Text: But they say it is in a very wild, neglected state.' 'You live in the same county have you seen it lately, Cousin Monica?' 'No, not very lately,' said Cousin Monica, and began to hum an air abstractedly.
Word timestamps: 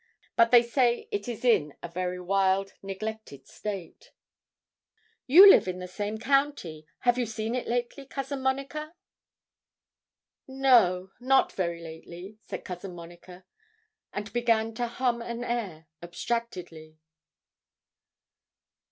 But 0.35 0.49
they 0.49 0.63
say 0.63 1.07
it 1.11 1.27
is 1.27 1.45
in 1.45 1.75
a 1.83 1.87
very 1.87 2.19
wild, 2.19 2.73
neglected 2.81 3.45
state.' 3.45 4.11
'You 5.27 5.47
live 5.47 5.67
in 5.67 5.77
the 5.77 5.87
same 5.87 6.17
county 6.17 6.87
have 7.01 7.19
you 7.19 7.27
seen 7.27 7.53
it 7.53 7.67
lately, 7.67 8.07
Cousin 8.07 8.41
Monica?' 8.41 8.95
'No, 10.47 11.11
not 11.19 11.51
very 11.51 11.83
lately,' 11.83 12.39
said 12.41 12.65
Cousin 12.65 12.95
Monica, 12.95 13.45
and 14.11 14.33
began 14.33 14.73
to 14.73 14.87
hum 14.87 15.21
an 15.21 15.43
air 15.43 15.85
abstractedly. 16.01 16.97